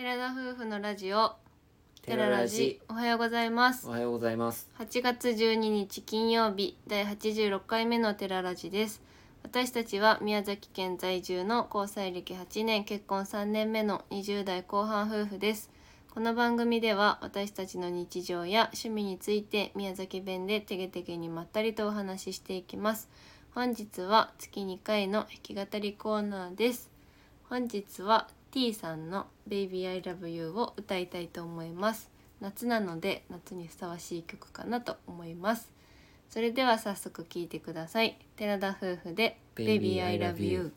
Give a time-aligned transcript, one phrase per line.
[0.00, 1.34] 寺田夫婦のラジオ。
[2.00, 2.80] テララジ。
[2.88, 3.86] おはようございます。
[3.86, 4.66] おはようございます。
[4.78, 9.02] 8月12日金曜日第86回目のテララジです。
[9.42, 15.68] 私たちは宮崎県在住の交際歴8年結婚3年目の20代後半夫婦です。
[16.14, 23.10] この番組では私たちの日常や趣味について宮崎弁でてげてげにまったりとお話ししていきます。
[23.54, 26.88] 本日は月2回の弾き語りコーナーです。
[27.50, 32.10] 本日は T さんの「Baby I Love You」を歌いたいと思います。
[32.40, 35.70] 夏なので夏にふさわしい曲かなと思います。
[36.28, 38.18] それでは早速聴いてください。
[38.36, 40.72] 寺田夫婦で「Baby I Love You」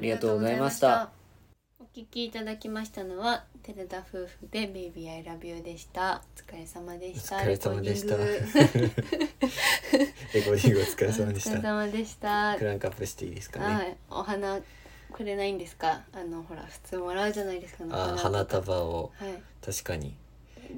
[0.00, 1.10] ありがとうございました。
[1.78, 6.22] お聞きいただきましたのは寺田夫婦で「Baby I Love You」でした。
[6.48, 7.36] お疲れ様でした。
[7.36, 8.16] お疲れ様でした。
[8.16, 8.48] レコー
[9.42, 10.80] ディング。
[10.80, 12.56] お疲れ様でしお疲れた様でした。
[12.58, 13.74] クランクアップしていいですかね？
[13.74, 13.96] はい。
[14.08, 14.58] お花
[15.12, 16.00] くれないんですか？
[16.14, 19.12] あのほら普通もらうじゃないですかあ花束を。
[19.18, 19.34] はい。
[19.62, 20.14] 確かに。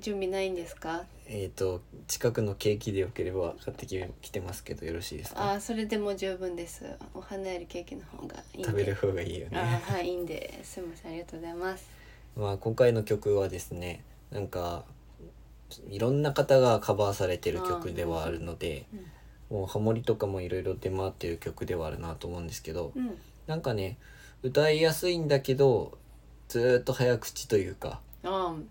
[0.00, 1.04] 準備ないんですか？
[1.34, 5.52] えっ、と近くのケーキでよければ買ってききてますけどよろしいですか？
[5.52, 6.84] あそれでも十分です。
[7.14, 10.60] お花よりケーキの方がいい食べる方がいいよあねはいいいんで。
[10.62, 11.88] すみませんありがとうございます。
[12.36, 14.84] まあ今回の曲はですねなんか
[15.88, 18.84] いろんな方がカバーされてる曲ではあるので
[19.48, 23.96] もうハモリとかもいろいろ出回ってる曲ではあるなと思うんですけどうん、うん、なんかね
[24.42, 25.96] 歌いやすいんだけど
[26.48, 28.11] ずーっと早口というかあ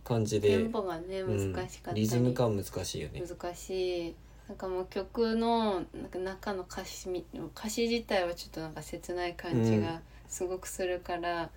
[0.03, 1.53] 感じで、テンポがねうん。
[1.53, 3.21] 難しかったり、リズム感難しいよね。
[3.21, 4.15] 難しい。
[4.47, 7.25] なんかもう曲のなんか中の歌詞み
[7.55, 11.49] 歌詞自体はちょっとなんか切ない感じがすごくするから、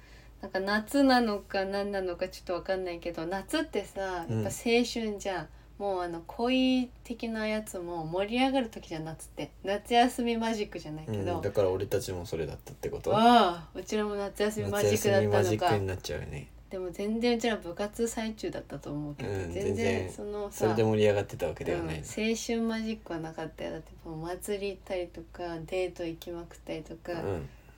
[0.42, 5.48] なんか夏なのか何なのかちょっとわかんないけど夏ってさやっぱ青春じゃん、
[5.78, 9.50] もうあの恋的なやつも盛り上がる時じゃん夏って。
[9.64, 13.10] 夏休みマジックじゃないけうん、ど、だから俺たちもそれだったってこと？
[13.10, 16.48] わあうちらも夏休みマジックだ夏休みマったのかジックになっちゃうよね。
[16.74, 21.98] でも全然うちら部活最中だったと思うけど、うん全然そのさそれで盛り上がってたわけではうんない。
[21.98, 22.02] 青
[22.34, 23.70] 春マジックはなかったよ。
[23.70, 27.12] だってもうお祭り行ったりとかデート行きまくったりとか、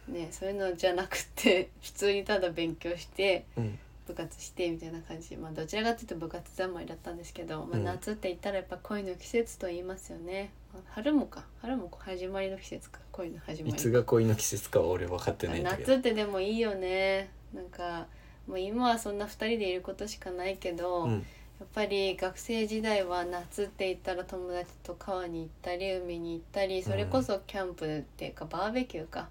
[0.09, 0.15] うん。
[0.15, 3.79] ねそういうのじゃなくて 普通にただ勉強してうん。
[4.07, 5.37] 部活してみたいな感じ。
[5.37, 7.85] まあどちらかっていうと部活三昧だったんですけど、まあ、うん。
[7.85, 11.45] 夏って言ったらやっぱ恋の季節と言いますよね、まあ春もか。
[11.61, 13.01] 春も始まりの季節か。
[13.13, 13.75] 恋の始まり。
[13.75, 15.93] いつが恋の季節かは俺分かってないんだけど。
[15.93, 17.29] 夏ってでもいいよね。
[17.53, 18.07] なんか
[18.47, 21.19] もう今はそんな2人でいることしかないけど、うん、や
[21.65, 29.29] っぱり学生時代は夏って言ったら友達と川に行ったり海に行ったりそれこそキャンプっていうかバーベキューか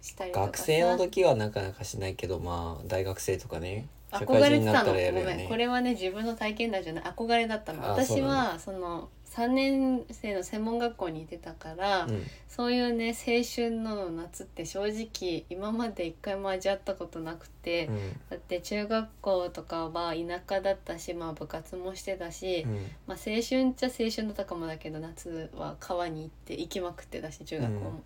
[0.00, 0.46] したりとかさ。
[0.46, 3.86] 学生の時はなかなかしないけどまあ大学生とかね。
[3.86, 4.92] 社憧れてたの？
[4.92, 5.48] ごめん。
[5.48, 5.56] こ。
[5.56, 7.04] れはね自分の体験談じゃない。
[7.04, 7.84] 憧れだったの。
[7.84, 9.08] あ私はその。
[9.34, 12.22] 3年生の専門学校にいてたから、うん。
[12.46, 18.12] そういうね青春の夏って正直今まで一回も味わったことなくて、うん。
[18.30, 22.74] だって中学校とかは田舎だったし、まあ、部活もしてたし、うん。
[23.08, 28.02] まあ、青春っちゃ青春だったかもだけど夏は川に行って行きまくってたし中学校も。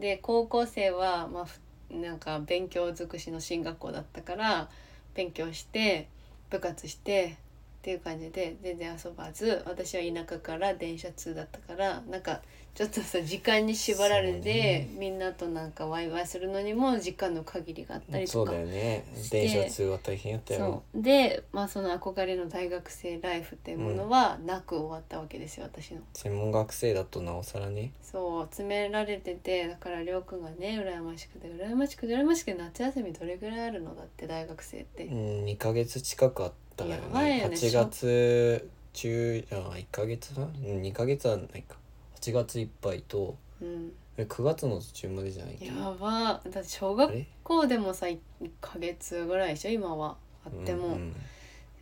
[0.00, 1.60] で高校生は、まあふ、
[1.94, 4.68] なんか勉強尽くしの進学校だったから
[5.14, 6.08] 勉強して
[6.50, 7.36] 部活して
[7.84, 12.40] っていう感じで全然遊ばず私は田舎から電車通だったからなんか
[12.74, 14.88] ちょっとさ時間に縛られそうて、ね。
[14.98, 19.04] みんなとなんかワイワイするのにも時間の限りがあったりそうとかだよね。
[19.30, 20.82] 電車通は大変やったよ。
[20.92, 21.02] そう。
[21.02, 26.00] で、まあ、その憧れの大学生ライフっていうものはなく終わったわけですよ私の。
[26.14, 27.92] 専門学生だとなおさらね。
[28.02, 28.44] そう。
[28.46, 36.96] 詰められててだからりょうくんがね羨ましくて羨ましくて羨ましくて夏休みどれぐらいあるのだって大学生って、うん2ヶ月近くあったよね。
[37.40, 37.56] よね。
[37.56, 40.44] 8月中あ1ヶ月半？
[40.44, 41.76] うん2ヶ月はないか。
[42.20, 46.40] 8月いっぱいとうん、え9月の途中までじゃないやば。
[46.50, 47.26] だって小あ学れ？
[47.42, 48.18] 校でもさ1
[48.60, 49.70] ヶ月ぐらいでしょ？
[49.70, 50.16] 今は。
[50.44, 51.14] あっても、うんうん。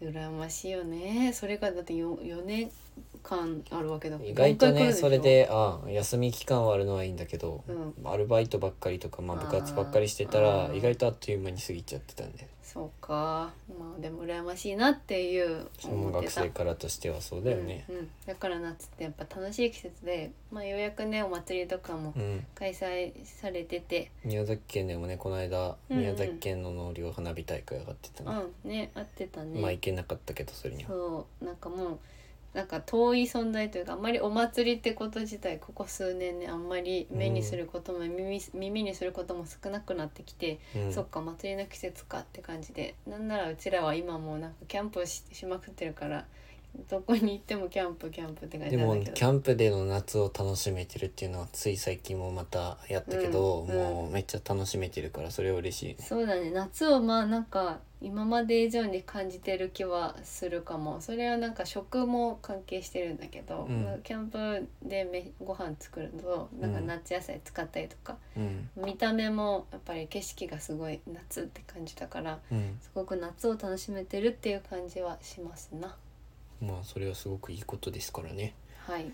[0.00, 1.32] 羨ましいよね。
[1.32, 2.70] それがだって 4, 4年
[3.22, 4.18] 間あるわけだ。
[4.22, 7.94] 意外とねそれであ休み期間はあるのはいいんだけど、うん。
[8.04, 10.76] アルバイトばっかりとか、まあ、部活ばっかりしてたあらー。
[10.76, 13.52] 意外とあっという間に過ぎちゃってたんでそうか。
[13.78, 16.42] まあでも羨ましいなっていう思ってた。
[16.42, 17.84] 生からとしてはそうだよね。
[17.88, 18.10] うんうん。
[18.26, 24.10] だから夏ってやっぱ楽しい季節で、まあ、ようやくねお祭りとかもうん、開催されてて。
[24.24, 25.98] 宮崎県でもねこの間うんうん。
[25.98, 30.88] 宮崎県の納涼花火大会上がってたうね、んね合ってたね、まあ行けなかったけどそれには。
[30.88, 31.98] そうなんかもう
[32.54, 40.92] なんか遠い存在というかあんまりお祭りってこと自体ここ数年ねあんまり目にすることも耳,、耳にすることも少なくなってきて、うん。
[40.92, 46.26] そっか祭りの季節かって感じでなんならうちらは今もうなんかキャンプししまくってるから
[46.90, 49.16] どこに行ってもキャンプキャンプって感じでもなんだけど。
[49.16, 53.74] キャンプでの夏を楽しめてるっていうのはつい最近もまたやったけど、うん。
[53.74, 55.96] もうめっちゃ楽しめてるからそれは嬉しいね。
[56.00, 56.50] そうだね。
[56.50, 61.00] 夏をまあなんか今まで以上に感じてる気はするかも。
[61.00, 64.00] それはなんか食も関係してるんだけど、うん。
[64.02, 68.68] キャンプでめご飯作るとなんか夏野菜使ったりとか、うん。
[68.76, 72.78] 見た目もやっぱり景色がすごい夏って感じだからうん。
[72.82, 75.96] すごく夏を楽しめてるっていう感じはしますな。
[76.60, 78.54] まあそれはすごくいいことですからね。
[78.86, 79.12] はい、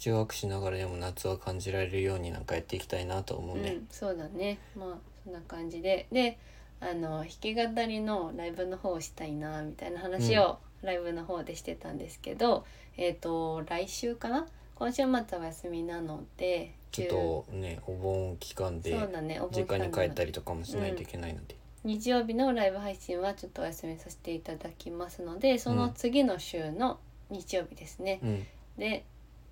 [0.00, 3.70] 中学しながらでも夏は感じられるようになんかやっていきたいなと思うね。
[3.70, 4.58] うん、そうだね。
[4.76, 6.06] まあそんな感じで。
[6.10, 6.38] で
[6.80, 12.64] あの弾き語りのライブの方をしたいなみたいな話をライブの方でしてたんですけど、
[12.96, 14.46] えっ、と来週かな？
[14.74, 28.46] 今週末は休みなのでちょっとねお盆期間でそうだねお盆期間に帰ったりりとかもしないといけないので、日曜日のライブ配信はちょっとお休みさせていただきますのでその次の週の日曜日ですね、うん。
[28.78, 29.04] で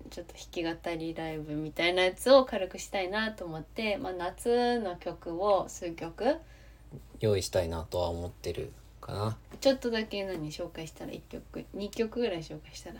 [0.09, 6.37] ちょっと弾き語りライブみたいなやつを軽くしたいなと思って、まあ、夏の曲を数曲
[7.19, 9.37] 用意したいなとは思ってるかな。
[9.59, 12.95] ちょっとだけ何紹介したら1曲2曲ぐらい紹介したら。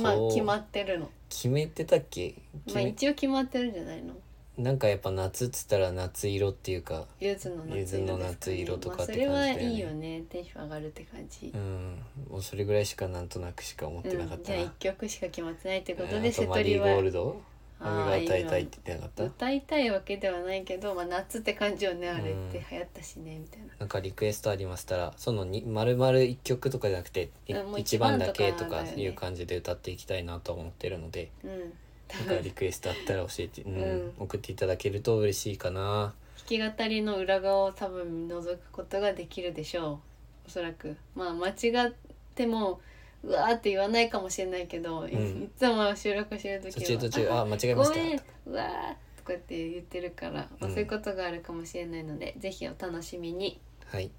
[0.00, 1.10] まあ決まってるの。
[1.28, 2.34] 決めてたっけ？
[2.66, 4.14] 決まあめ一応決まってるんじゃないの？
[4.58, 9.72] なんかやっぱ夏っつったら夏色っていうかゆずの夏色夏色とかまあ、ってそれは感じだよね。
[9.72, 10.22] いいよね。
[10.30, 11.52] テンション上がるって感じ。
[11.54, 11.98] う、ん。
[12.30, 16.22] もうそれぐらいしかなんとなくしか思ってなかっうん、じゃあたな、1曲しか決まってないってことうん。
[16.22, 17.40] であとマリー瀬戸りはゴールド？
[17.78, 19.24] あ雨がー歌いたいって言ってなかった？
[19.24, 22.64] 歌いたいわけではないけど、まあ、夏って感じよねあれってうん。
[22.70, 23.66] 流行ったしねみたいな。
[23.78, 27.30] なんかリクエストありましたらそのに丸々一曲とかじゃなくて
[27.76, 31.50] 一番だけとかいう感じで歌っていきたいなと思ってるのでうん、
[32.26, 33.76] なんかリクエストあったら教えて、 うん。
[33.76, 36.14] うん送っていただけると嬉しいかな。
[36.48, 39.98] 弾き語りの裏側を多分覗くことができるでしょう。
[40.46, 40.96] おそらく。
[41.14, 41.92] まあ間違っ
[42.34, 42.80] ても
[43.26, 54.10] うわーって言わないかもしれないけど、いんいつも収録してる時は途中途中あ間違えましたごめんうわーとかって言ってるから、まあうんそういうことがあるかもしれないのでぜひお楽しみにはい。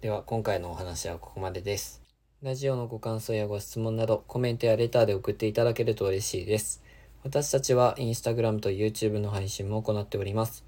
[0.00, 2.02] では今回のお話はここまでです。
[2.42, 6.82] ラジオのご感想やご質問などコメントやレターで送っていただけると嬉しいです。
[7.22, 10.64] 私たちはインスタグラムと YouTube の配信も行っております。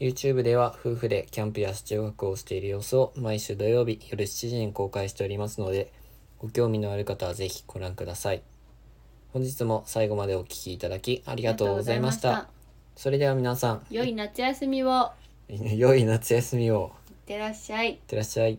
[0.00, 5.92] YouTube では夫婦でキャンプや車中泊をしている様子を毎週土曜日夜7時に公開しておりますので、
[6.38, 8.42] ご興味のある方はぜひご覧ください。
[9.32, 12.28] 本日も最後までお聴きいただきありがとうございました。
[12.28, 12.64] ありがとうござい
[12.96, 15.10] それでは皆さん、良い夏休みを
[15.48, 16.92] 良い夏休みを。
[17.10, 18.58] いってらっしゃいいってらっしゃい。